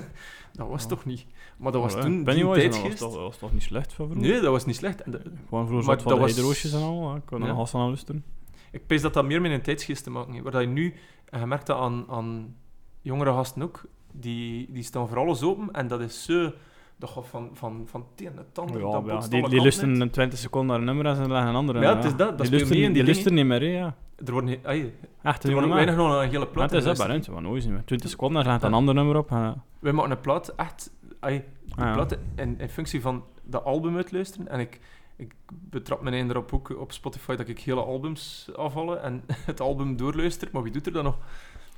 [0.57, 0.87] dat was Ja.
[0.87, 1.25] toch niet...
[1.57, 2.57] Maar dat was Ja, toen die was
[2.99, 4.29] toch, dat was toch niet slecht van vroeger?
[4.31, 4.97] Nee, dat was niet slecht.
[5.11, 7.15] De- Gewoon vroeger Maar zat van dat de was- heideroosjes en al, ja.
[7.15, 7.49] ik kon er Ja.
[7.51, 8.23] nog als aan.
[8.71, 10.43] Ik pees dat dat meer met een tijdsgeest te maken heeft.
[10.43, 10.93] Waar dat je nu...
[11.29, 12.55] En je merkt dat aan, aan
[13.01, 13.83] jongere gasten ook.
[14.13, 15.71] Die, die staan voor alles open.
[15.71, 16.51] En dat is zo...
[16.97, 18.79] Dat gaat van, van, van een naar.
[18.79, 20.01] Ja, ja, botst die, die uit.
[20.01, 21.79] in 20 seconden naar een nummer en ze leggen een andere.
[21.81, 23.95] Ja, het is dat, dat die mee in die niet meer, hè, ja.
[24.25, 24.63] Er worden...
[24.63, 26.69] Echt, een ook weinig nog een hele Maar plaat.
[26.69, 27.83] het is dat van nooit niet meer.
[27.85, 28.75] 20 seconden, dan gaat een Ja.
[28.75, 29.31] ander nummer op.
[29.31, 30.91] en- Wij maken een plaat echt
[31.25, 31.43] ai,
[31.75, 32.17] Ah, ja.
[32.43, 34.47] in, in functie van de album uitluisteren.
[34.47, 34.79] En ik,
[35.15, 39.97] ik betrap me erop ook op Spotify dat ik hele albums afvallen en het album
[39.97, 40.49] doorluister.
[40.51, 41.15] Maar wie doet er dan nog?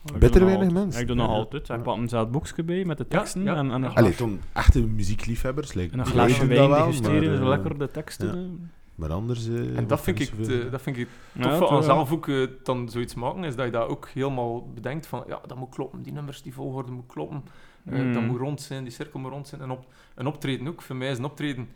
[0.04, 0.84] Ik doe Bitter nog weinig altijd.
[0.86, 1.02] mensen.
[1.02, 1.34] Ik doe nog Ja.
[1.34, 1.70] altijd.
[1.70, 1.82] Ik Ja.
[1.82, 3.56] pak een zelf boekje bij met de Ja, teksten ja.
[3.56, 5.74] en, en een, Allee, toen echte muziekliefhebbers.
[5.74, 8.42] Like, en een glaasje wijn maar, zo eh, lekker de teksten.
[8.42, 8.68] ja.
[8.96, 9.48] Maar anders...
[9.48, 12.48] eh, En dat vind, ik, te- dat vind ik Ja, tof aan zelf ook eh,
[12.64, 16.02] dan zoiets maken, is dat je dat ook helemaal bedenkt van, ja, dat moet kloppen,
[16.02, 17.44] die nummers, die volgorde moet kloppen,
[17.90, 18.14] Mm.
[18.14, 19.62] dat moet rond zijn, die cirkel moet rond zijn.
[19.62, 21.70] En op, een optreden ook, voor mij is een optreden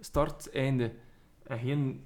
[0.00, 0.92] start, einde,
[1.46, 2.04] en geen...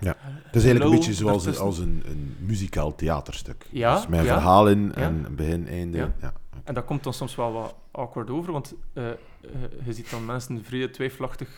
[0.00, 0.16] Ja.
[0.18, 3.66] Het is eigenlijk een beetje zoals, een, als een, een muzikaal theaterstuk.
[3.70, 4.32] Ja, Dus mijn ja.
[4.32, 5.00] verhaal in Ja.
[5.02, 5.98] en begin, einde.
[5.98, 6.14] Ja.
[6.20, 6.32] Ja.
[6.64, 9.16] En dat komt dan soms wel wat awkward over, want eh, eh,
[9.84, 11.48] je ziet dan mensen vrij twijfelachtig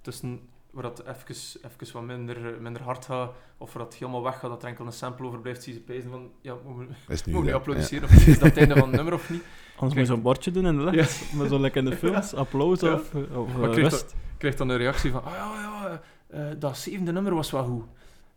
[0.00, 0.40] tussen
[0.76, 4.38] waar dat even, even wat minder, eh, minder hard gaat, of waar dat helemaal weg
[4.38, 7.54] gaat, dat er enkel een sample overblijft, zie je van, ja, moeten we, nu, ja.
[7.54, 8.26] applaudisseren of niet?
[8.26, 9.42] Is dat het einde van het nummer of niet?
[9.76, 11.32] Anders moet je zo'n bordje doen in de lucht.
[11.32, 12.34] Met zo lekker in de films.
[12.34, 12.92] Applaus Ja.
[12.92, 13.84] of, of Maar eh.
[13.84, 14.02] Ik
[14.38, 17.64] krijg dan een reactie van, ah ja, ja, eh, eh, dat zevende nummer was wel
[17.64, 17.84] goed.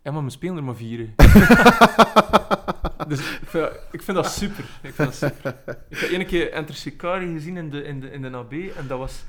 [0.02, 0.98] Ja, maar we spelen er maar vier.
[0.98, 1.12] hè.
[3.08, 4.64] dus ik vind, dat- ik vind dat super.
[4.82, 5.56] Ik vind dat super.
[5.88, 8.86] Ik heb één keer Enter Shikari gezien in de, in de, in de AB en
[8.86, 9.22] dat was...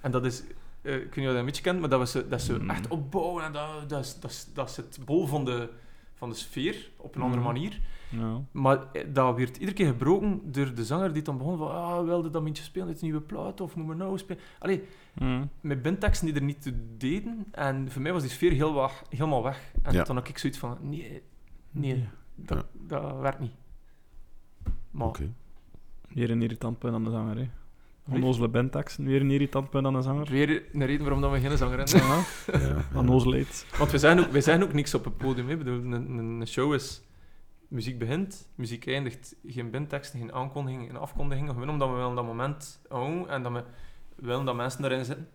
[0.00, 0.42] En dat is...
[0.82, 2.44] eh, ik weet niet of je dat een beetje kent, maar dat, was, dat is
[2.46, 2.70] zo Mm.
[2.70, 5.68] echt opbouwen en dat, dat, is, dat, is, dat zit bol van de,
[6.14, 7.46] van de sfeer op een andere Mm.
[7.46, 7.80] manier.
[8.10, 8.40] Ja.
[8.50, 12.04] Maar eh, dat werd iedere keer gebroken door de zanger die dan begon van ah,
[12.04, 14.42] wilde dat mintje spelen, dit is een nieuwe plaat, of moet maar nou spelen.
[14.58, 14.82] Allee,
[15.18, 15.50] Mm.
[15.60, 17.46] met bandteksten die er niet toe deden.
[17.52, 19.72] En voor mij was die sfeer heel wa- helemaal weg.
[19.82, 20.02] En Ja.
[20.02, 21.22] toen had ik zoiets van, nee,
[21.70, 22.64] nee, dat, Ja.
[23.00, 23.52] dat werkt niet.
[24.90, 25.32] Maar Oké.
[26.08, 27.48] Weer een irritant punt aan de zanger, hè.
[28.10, 30.30] Onnozele bandteksten, weer een irritant punt aan de zanger.
[30.30, 31.98] weer een reden waarom dat we geen zanger hebben.
[32.06, 32.24] Ja,
[32.60, 32.84] Ja.
[33.78, 35.46] Want wij zeggen, ook, wij zeggen ook niks op het podium.
[35.46, 35.52] Hè.
[35.52, 37.02] Ik bedoel, een, een, een show is...
[37.68, 39.36] Muziek begint, muziek eindigt.
[39.46, 41.48] Geen bandteksten, geen aankondiging, geen afkondiging.
[41.48, 43.62] Gewoon omdat we wel dat moment houden en dat we
[44.16, 45.28] willen dat mensen erin zitten.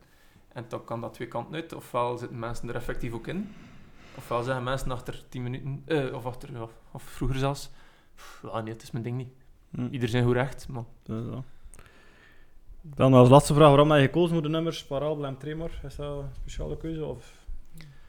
[0.53, 1.73] En dan kan dat twee kanten uit.
[1.73, 3.49] Ofwel zitten mensen er effectief ook in.
[4.17, 7.71] Ofwel zeggen mensen achter 10 minuten, eh, of, achter, of, of vroeger zelfs,
[8.15, 9.33] "Pff, ja, nee, het is mijn ding niet.
[9.71, 9.87] Hm.
[9.91, 11.43] Ieder zijn goed recht, maar Dat is dat.
[12.85, 15.71] Dan als laatste vraag, waarom heb je gekozen voor de nummers Parabel en Tremor?
[15.83, 17.05] Is dat een speciale keuze?
[17.05, 17.45] Of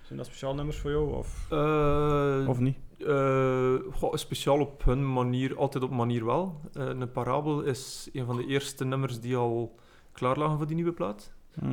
[0.03, 1.13] zijn dat speciale nummers voor jou?
[1.15, 2.77] Of, Eh, of niet?
[2.99, 6.61] eh, goh, speciaal op hun manier, altijd op manier wel.
[6.73, 9.75] Eh, een parabel is een van de eerste nummers die al
[10.13, 11.33] klaar lagen voor die nieuwe plaat.
[11.63, 11.71] Uh,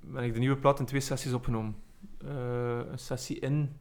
[0.00, 1.76] ben ik de nieuwe plaat in twee sessies opgenomen.
[2.18, 3.76] Een sessie in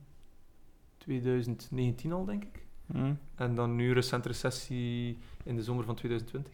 [0.97, 2.65] 2019 al, denk ik.
[2.91, 3.13] Hm.
[3.35, 6.53] En dan nu een recentere sessie in de zomer van 2020.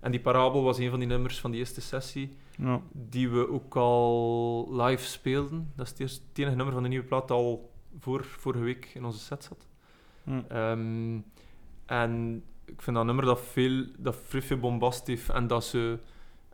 [0.00, 2.80] En die parabel was een van die nummers van die eerste sessie, Ja.
[2.92, 5.72] die we ook al live speelden.
[5.74, 8.64] Dat is het, eerste, het enige nummer van de nieuwe plaat dat al voor vorige
[8.64, 9.66] week in onze set zat.
[10.24, 10.40] Hm.
[10.48, 11.18] Ehm,
[11.86, 15.98] en ik vind dat nummer dat veel, dat veel bombast heeft en dat ze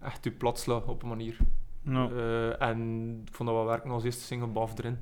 [0.01, 1.37] echt u plat slaat op een manier.
[1.83, 2.09] Ja.
[2.11, 2.79] Eh, en
[3.27, 4.99] ik vond dat wel werken als eerste single baf erin.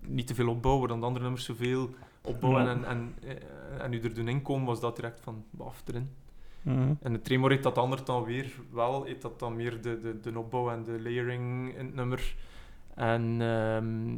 [0.00, 1.90] Niet te veel opbouwen, dan de andere nummers zoveel
[2.22, 6.10] opbouwen en, en, eh, en u er doen inkomen, was dat direct van baf erin.
[6.68, 6.94] Hm.
[7.00, 10.20] En de Tremor heeft dat anders dan weer wel, heeft dat dan meer de, de,
[10.20, 12.34] de opbouw en de layering in het nummer.
[12.94, 14.16] En ehm,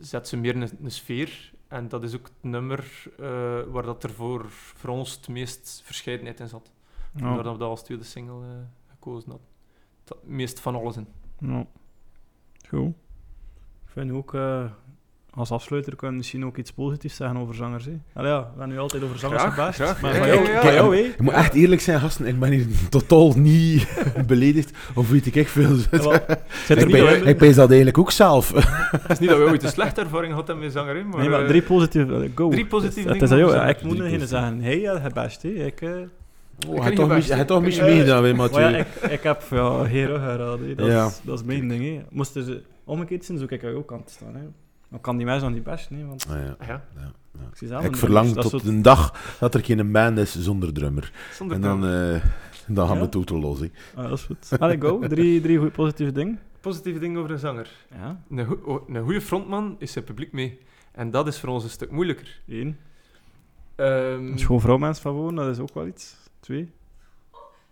[0.00, 1.52] zet ze meer een, een sfeer.
[1.68, 5.82] En dat is ook het nummer eh, waar dat er voor, voor ons het meest
[5.84, 6.72] verscheidenheid in zat.
[7.14, 7.20] Ja.
[7.20, 8.50] Vandaar dat we dat als tweede single eh,
[8.86, 9.48] gekozen hadden.
[10.04, 11.06] Het meest van alles in.
[11.38, 11.66] Ja.
[12.68, 12.88] Goed.
[13.84, 14.70] Ik vind ook, eh,
[15.30, 17.84] als afsluiter kunnen we misschien ook iets positiefs zeggen over zangers.
[17.84, 17.90] Hè.
[18.14, 19.76] Allee, ja, we hebben nu altijd over zangers Graag, gebaasd.
[19.80, 20.00] graag.
[20.00, 20.96] Maar Ja, jou.
[20.96, 22.26] Ik moet echt eerlijk zijn, gasten.
[22.26, 23.88] Ik ben hier totaal niet
[24.26, 24.70] beledigd.
[24.94, 25.74] Of weet ik echt veel.
[25.76, 25.92] Zit
[26.68, 28.52] er ik, ben, ik pees dat eigenlijk ook zelf.
[28.90, 31.20] Het is niet dat we ooit een slechte ervaring hadden met zanger, maar...
[31.20, 32.30] Nee, maar eh, drie positieve...
[32.34, 32.48] Go.
[32.50, 33.68] drie positieve Het is dingen aan over ja.
[33.68, 34.60] Ik moet geen zeggen.
[34.62, 35.42] Hey, ja, het best.
[35.42, 35.48] Hè.
[35.48, 35.90] Ik, eh,
[36.68, 38.60] Oh, kan hij niet toch mis- toch kan niet- meegedaan, maar Mathieu.
[38.70, 40.58] ja, ik, ik heb ja, gehad.
[40.60, 40.74] hè.
[40.74, 41.06] Dat, Ja.
[41.06, 41.84] is, dat is mijn ding.
[41.84, 42.00] Hè.
[42.10, 44.54] Moesten ze omgekeerd zijn, zou ik aan jouw kant staan.
[44.90, 45.90] Dan kan die mensen dan niet best.
[45.90, 46.42] Nee, want Ah, ja.
[46.44, 46.82] Ja, Ja,
[47.34, 47.40] ja.
[47.50, 50.18] ik, zie zelf Ik een- verlang dat tot soort- een dag dat er geen band
[50.18, 51.12] is zonder drummer.
[51.32, 52.24] zonder En dan, dan, eh,
[52.66, 53.02] dan gaan Ja?
[53.02, 53.60] we totaal los.
[53.94, 54.48] Ah, dat is goed.
[54.58, 54.98] Allee, go.
[55.08, 56.40] Drie, drie goed positieve dingen.
[56.60, 57.70] Positieve dingen over een zanger.
[57.94, 60.58] Ja, Een, oh, een goede frontman is zijn publiek mee.
[60.92, 62.40] En dat is voor ons een stuk moeilijker.
[62.48, 62.78] één.
[63.74, 66.16] Ehm, Een schoon vrouwmens van wonen, dat is ook wel iets.
[66.40, 66.70] Twee.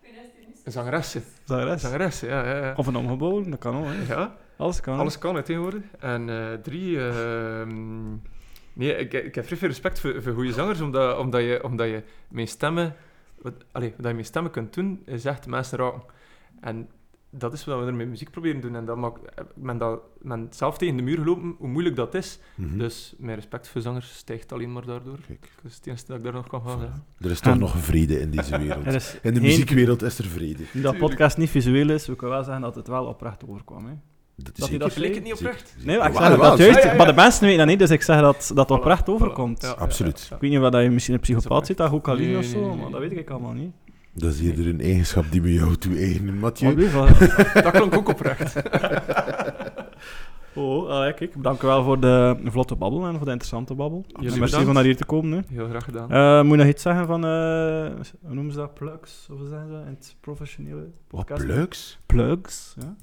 [0.00, 1.22] Het een zangeressen.
[1.44, 1.80] Zangeres.
[1.82, 2.44] Zangeressen, ja.
[2.48, 2.72] ja, ja.
[2.76, 3.84] Of een omgeboren, dat kan ook.
[3.86, 4.14] Hè.
[4.14, 4.36] ja.
[4.56, 4.98] Alles kan.
[4.98, 5.82] Alles kan hè, tegenwoordig.
[5.98, 8.10] En eh, drie, ehm,
[8.72, 11.86] nee, ik, ik heb vrij veel respect voor, voor goede zangers, omdat, omdat, je, omdat
[11.86, 12.94] je met stemmen,
[13.42, 16.02] wat, allee, wat je met stemmen kunt doen, is echt mensen raken.
[16.60, 16.88] En
[17.30, 18.76] dat is wat we er met muziek proberen te doen.
[18.76, 19.20] En dat maakt,
[19.54, 22.38] men, dat, men zelf tegen de muur gelopen, hoe moeilijk dat is.
[22.54, 22.78] Mhm.
[22.78, 25.18] Dus mijn respect voor zangers stijgt alleen maar daardoor.
[25.26, 27.04] Kijk, Dat is het enige dat ik daar nog kan van zeggen.
[27.20, 28.86] er is toch En- nog vrede in deze wereld.
[28.94, 30.64] Er In de muziekwereld is er vrede.
[30.72, 33.86] Nu dat podcast niet visueel is, we kunnen wel zeggen dat het wel oprecht overkwam.
[33.86, 33.92] Hè.
[34.36, 35.68] Dat Dat je dat niet oprecht?
[35.68, 36.28] Zeker, Nee, maar ik zeker.
[36.28, 36.96] zeg Wel, dat wel, juist, ja, ja.
[36.96, 39.04] maar de mensen weten dat niet, dus ik zeg dat dat Voilà, oprecht voilà.
[39.12, 39.62] overkomt.
[39.62, 40.26] Ja, Absoluut.
[40.28, 42.38] ja, Ik weet niet of dat je misschien een psychopaat zit, dat ook al Nee,
[42.38, 43.70] of zo, nee, nee, maar dat weet ik allemaal niet.
[44.12, 46.74] Dat is eerder een eigenschap die we jou toe-eigenen, Mathieu.
[47.54, 48.54] Dat klonk ook oprecht.
[50.54, 54.04] Oh, allee, kijk, dank u wel voor de vlotte babbel en voor de interessante babbel.
[54.20, 55.32] Jullie Merci om naar hier te komen.
[55.32, 55.54] Hè.
[55.54, 56.10] Heel graag gedaan.
[56.10, 57.30] Eh, moet je nog iets zeggen van, eh,
[58.20, 59.26] hoe noemen ze dat, plugs?
[59.30, 60.90] Of hoe zeggen ze in het professionele Wat
[61.26, 61.44] podcast?
[61.46, 61.98] plugs?
[62.06, 62.96] Plugs, ja.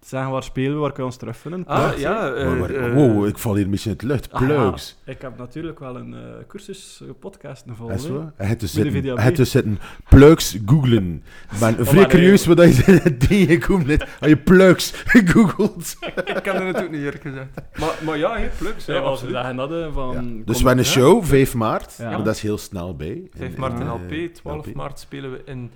[0.00, 1.66] Te zeggen waar spelen we, waar kunnen we ons terugvinden.
[1.66, 2.32] ah, Plugs, ja.
[2.32, 4.28] eh, Maar eh, wow, ik val hier een beetje in het lucht.
[4.28, 4.96] Plugs.
[5.04, 7.98] Ik heb natuurlijk wel een eh, cursus uh, podcast Is volgen.
[8.00, 8.30] zo?
[8.36, 8.92] Hij heeft dus Met
[9.36, 11.22] de zitten, plugs googlen.
[11.60, 14.92] Maar vrij maar, curieus wat je tegenkomt net als je plugs
[15.32, 15.96] googelt.
[16.36, 17.48] ik ken het ook niet eerlijk gezegd.
[17.78, 18.84] Maar, maar ja, heel plugs.
[18.86, 19.44] Ja, Ja, als we absoluut.
[19.44, 20.12] zeggen dat, van...
[20.38, 20.42] Ja.
[20.44, 21.94] Dus we hebben een show, 5 maart.
[21.98, 22.10] Ja.
[22.10, 23.22] Maar dat is heel snel bij.
[23.36, 24.74] 5 In- maart in LP, eh, 12 LP.
[24.74, 25.70] maart spelen we in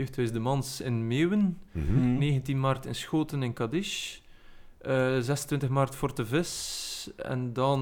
[0.00, 1.94] Jeugdhuis de Mans in Meeuwen, Mhm.
[1.94, 2.18] Mhm.
[2.18, 4.18] 19 maart in Schoten in Kadish,
[4.78, 7.80] eh 26 maart Fort de Vis en dan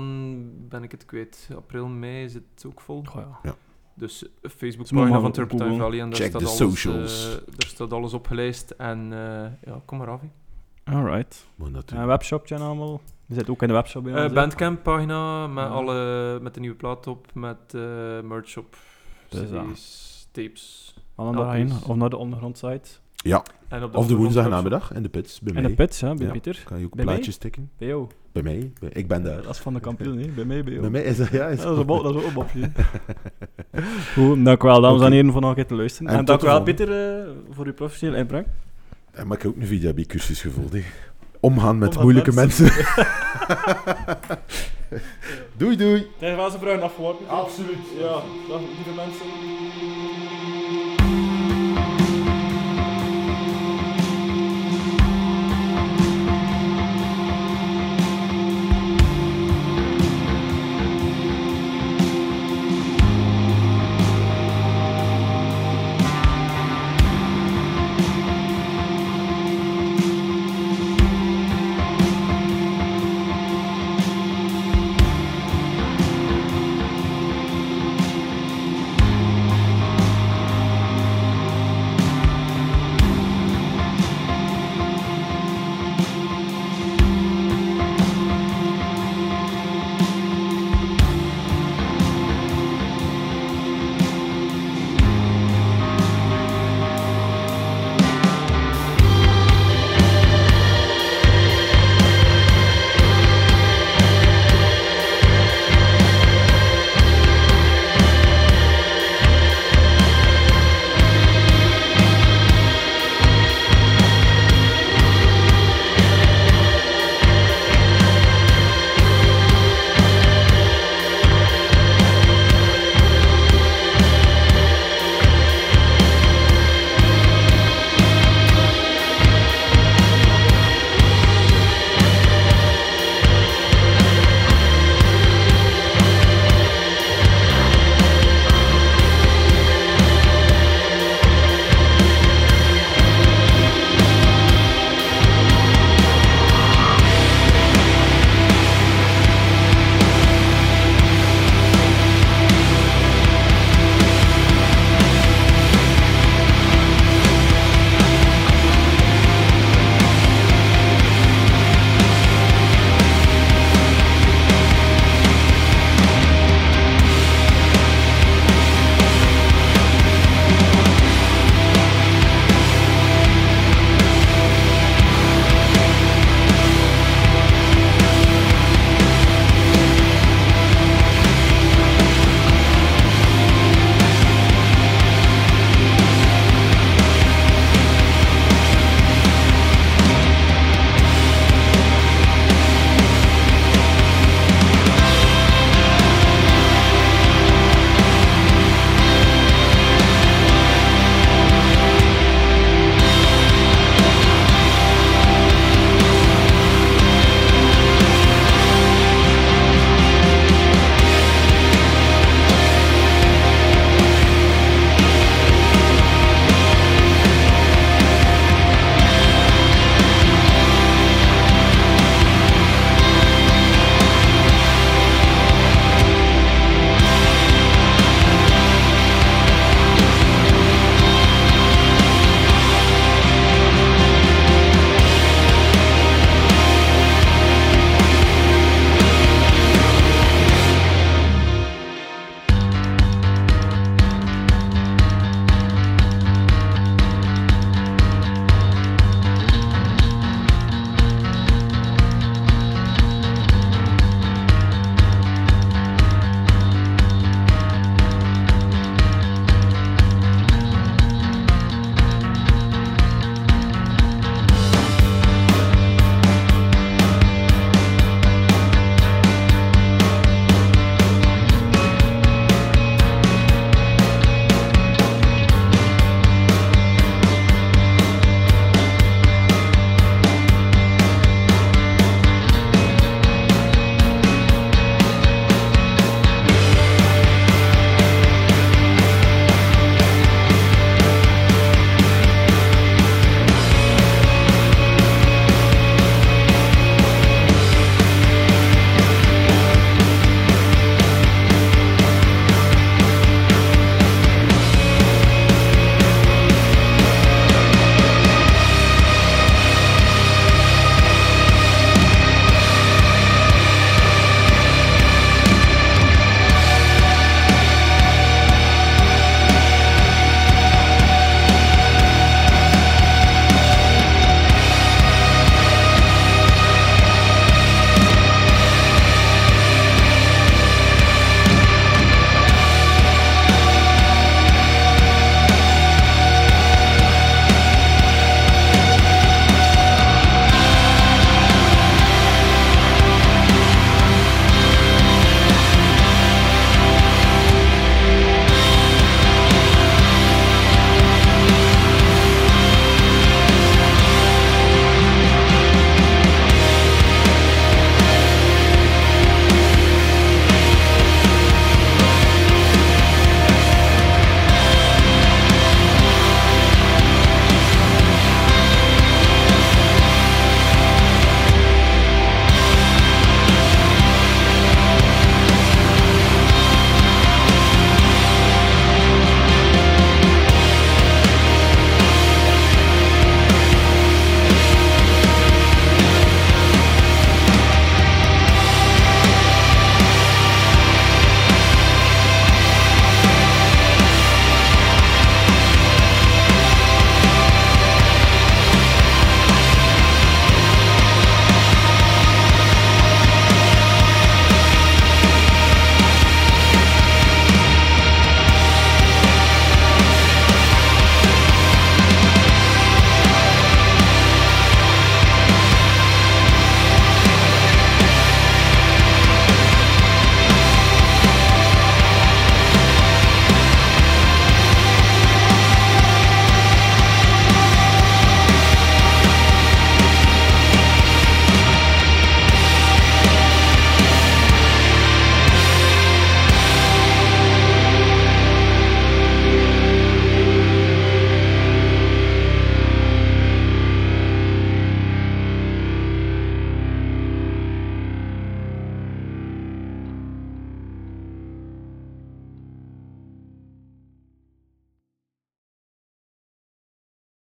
[0.68, 1.48] ben ik het kwijt.
[1.56, 3.02] April, mei zit het ook vol.
[3.04, 3.54] Goh, ja.
[3.94, 5.76] Dus Ze Facebookpagina van Turpentine.
[5.76, 7.26] Valley en daar Check staat, de alles, socials.
[7.26, 10.20] eh, daar staat alles opgelijst en eh, ja, kom maar af.
[10.20, 10.28] hè.
[10.94, 11.46] Alright.
[12.50, 13.00] En allemaal.
[13.26, 14.34] Je zit ook in de webshop bij ons, Eh hè?
[14.34, 15.70] Bandcamp pagina met, Ja.
[15.70, 18.76] alle, met de nieuwe plaat op, met eh merch op,
[19.28, 19.64] Dus ja.
[19.64, 20.94] CD's, tapes.
[21.18, 21.86] Daarheen, LP's.
[21.88, 22.88] of naar de ondergrondsite.
[23.16, 25.40] Ja, En op of de woensdag namiddag in de pits.
[25.40, 25.70] Bij En mij.
[25.70, 26.32] de pits, hè, bij Ja.
[26.32, 26.62] Pieter.
[26.64, 27.14] Kan je ook Bij mij?
[27.14, 27.70] plaatjes tikken?
[27.78, 28.06] Bij jou.
[28.32, 28.72] Bij mij.
[28.80, 29.42] Bij- ik ben daar.
[29.42, 30.26] Dat is van de kampioen, hè.
[30.28, 30.80] Bij mij, bij jou.
[30.80, 31.46] Bij mij is dat, ja.
[31.46, 32.70] Is Ja, dat is een bo- dat is ook een mopje.
[34.14, 36.12] Goed, dank u wel, dames en heren, voor nog een keer te luisteren.
[36.12, 36.62] En En, dank de u wel.
[36.62, 38.46] Pieter, eh, voor uw professionele inbreng.
[39.10, 40.72] En maar ik heb ook een VDAB-cursus gevolgd.
[40.72, 40.82] hè.
[41.40, 42.66] Omgaan met Omgaan moeilijke met mensen.
[45.58, 46.06] doei, doei.
[46.18, 47.28] Tegen wel zijn bruin afgeworpen.
[47.28, 47.78] Absoluut.
[47.98, 48.12] Ja,
[48.48, 49.26] dag lieve mensen.